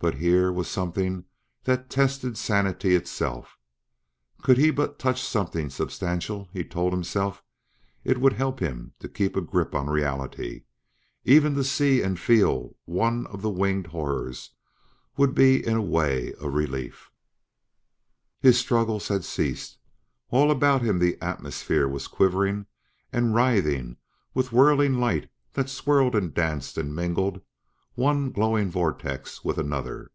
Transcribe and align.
But 0.00 0.14
here 0.14 0.52
was 0.52 0.68
something 0.68 1.24
that 1.64 1.90
tested 1.90 2.38
sanity 2.38 2.94
itself. 2.94 3.58
Could 4.42 4.56
he 4.56 4.70
but 4.70 4.96
touch 4.96 5.20
something 5.20 5.70
substantial, 5.70 6.48
he 6.52 6.62
told 6.62 6.92
himself, 6.92 7.42
it 8.04 8.20
would 8.20 8.34
help 8.34 8.60
him 8.60 8.92
to 9.00 9.08
keep 9.08 9.34
a 9.34 9.40
grip 9.40 9.74
on 9.74 9.90
reality; 9.90 10.62
even 11.24 11.56
to 11.56 11.64
see 11.64 12.00
and 12.00 12.16
feel 12.16 12.76
one 12.84 13.26
of 13.26 13.42
the 13.42 13.50
winged 13.50 13.88
horrors 13.88 14.50
would 15.16 15.34
be 15.34 15.66
in 15.66 15.74
a 15.76 15.82
way 15.82 16.32
a 16.40 16.48
relief. 16.48 17.10
His 18.38 18.56
struggles 18.56 19.08
had 19.08 19.24
ceased; 19.24 19.78
all 20.30 20.52
about 20.52 20.80
him 20.80 21.00
the 21.00 21.20
atmosphere 21.20 21.88
was 21.88 22.06
quivering 22.06 22.66
and 23.12 23.34
writhing 23.34 23.96
with 24.32 24.52
whirling 24.52 24.94
light 25.00 25.28
that 25.54 25.68
swirled 25.68 26.14
and 26.14 26.32
danced 26.32 26.78
and 26.78 26.94
mingled 26.94 27.40
one 27.94 28.30
glowing 28.30 28.70
vortex 28.70 29.44
with 29.44 29.58
another. 29.58 30.08